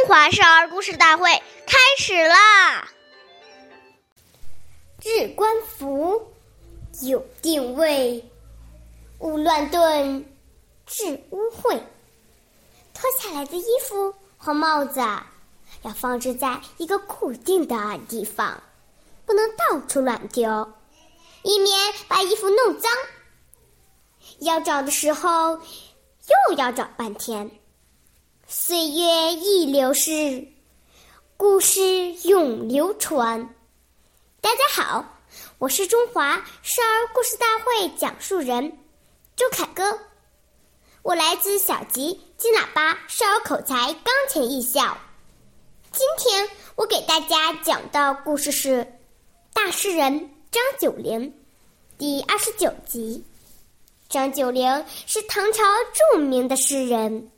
[0.00, 1.30] 中华少儿故事大会
[1.66, 2.88] 开始啦！
[5.04, 6.32] 日冠服，
[7.02, 8.24] 有定位，
[9.18, 10.24] 勿乱顿，
[10.86, 11.78] 治污秽。
[12.94, 15.00] 脱下来的衣服和帽子
[15.82, 18.62] 要放置在一个固定的地方，
[19.26, 20.72] 不能到处乱丢，
[21.42, 22.90] 以免把衣服弄脏。
[24.38, 27.50] 要找的时候，又要找半天。
[28.52, 30.44] 岁月易流逝，
[31.36, 31.80] 故事
[32.24, 33.54] 永流传。
[34.40, 35.20] 大家好，
[35.58, 38.76] 我是中华少儿故事大会讲述人
[39.36, 39.96] 周凯歌，
[41.02, 44.98] 我来自小吉金喇叭少儿口才钢琴艺校。
[45.92, 48.78] 今天我给大家讲的故事是
[49.54, 51.24] 《大诗人张九龄》
[51.96, 53.24] 第二十九集。
[54.08, 55.62] 张九龄是唐朝
[56.12, 57.30] 著名的诗人。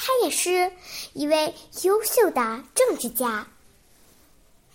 [0.00, 0.70] 他也是
[1.12, 1.52] 一位
[1.82, 3.44] 优秀的政治家。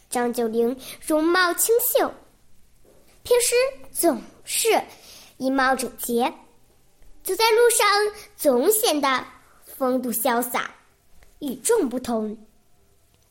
[0.09, 2.13] 张九龄容貌清秀，
[3.23, 3.55] 平时
[3.91, 4.83] 总是
[5.38, 6.31] 衣帽整洁，
[7.23, 7.88] 走在路上
[8.35, 9.25] 总显得
[9.66, 10.69] 风度潇洒、
[11.39, 12.38] 与众不同，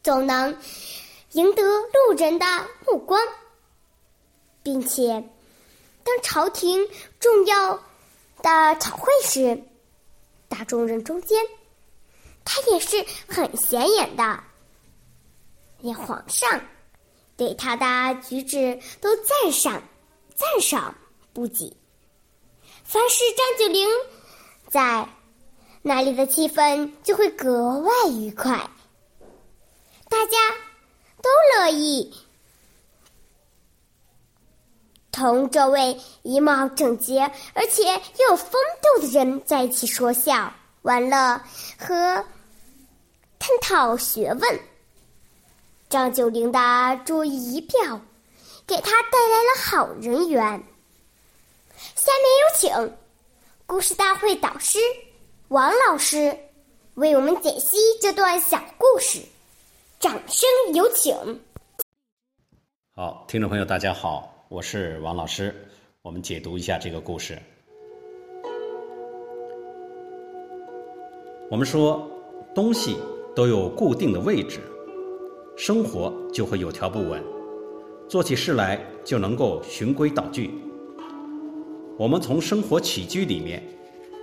[0.03, 0.59] 总能
[1.33, 2.47] 赢得路人的
[2.87, 3.21] 目光，
[4.63, 5.23] 并且
[6.03, 6.89] 当朝廷
[7.21, 7.75] 重要
[8.43, 9.63] 的朝会时，
[10.49, 11.39] 大众人中间。
[12.45, 14.43] 他也是很显眼的，
[15.81, 16.61] 连皇上
[17.37, 19.83] 对他的举止都赞赏、
[20.35, 20.95] 赞赏
[21.33, 21.77] 不已。
[22.85, 23.89] 凡是张九龄
[24.69, 25.09] 在
[25.83, 28.69] 那里的气氛就会格外愉快，
[30.09, 30.37] 大家
[31.23, 32.13] 都乐意
[35.11, 37.21] 同这位衣帽整洁
[37.55, 37.83] 而且
[38.19, 40.53] 又有风度的人在一起说笑。
[40.83, 41.41] 玩乐
[41.79, 41.95] 和
[43.39, 44.61] 探讨学问，
[45.89, 48.01] 张九龄的注意仪表
[48.67, 50.43] 给他带来了好人缘。
[51.95, 52.97] 下面有请
[53.65, 54.79] 故事大会导师
[55.49, 56.37] 王老师
[56.95, 59.21] 为我们解析这段小故事，
[60.01, 61.15] 掌声有请。
[62.97, 65.55] 好，听众朋友，大家好，我是王老师，
[66.03, 67.41] 我们解读一下这个故事。
[71.53, 72.11] 我们说，
[72.55, 72.97] 东西
[73.35, 74.61] 都有固定的位置，
[75.55, 77.23] 生活就会有条不紊，
[78.09, 80.51] 做起事来就能够循规蹈矩。
[81.99, 83.63] 我们从生活起居里面，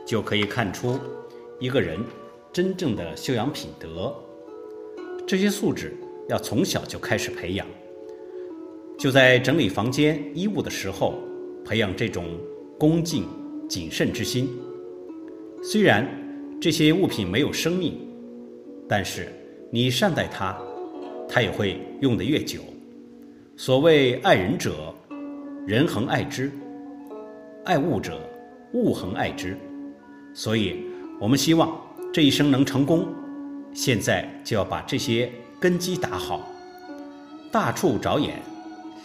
[0.07, 0.97] 就可以看出
[1.59, 1.99] 一个人
[2.51, 4.11] 真正的修养品德。
[5.27, 5.95] 这些素质
[6.29, 7.67] 要从小就开始培养，
[8.97, 11.13] 就在整理房间衣物的时候，
[11.63, 12.25] 培养这种
[12.79, 13.25] 恭敬
[13.69, 14.49] 谨慎之心。
[15.61, 16.25] 虽然。
[16.61, 17.97] 这些物品没有生命，
[18.85, 19.31] 但是
[19.71, 20.57] 你善待它，
[21.27, 22.59] 它也会用得越久。
[23.55, 24.93] 所谓爱人者，
[25.65, 26.49] 人恒爱之；
[27.63, 28.19] 爱物者，
[28.73, 29.57] 物恒爱之。
[30.33, 30.83] 所以，
[31.17, 31.79] 我们希望
[32.13, 33.07] 这一生能成功，
[33.73, 35.31] 现在就要把这些
[35.61, 36.45] 根基打好。
[37.53, 38.41] 大处着眼，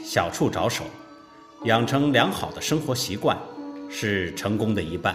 [0.02, 0.82] 小处着手，
[1.66, 3.38] 养成良好的生活习惯，
[3.88, 5.14] 是成功的一半。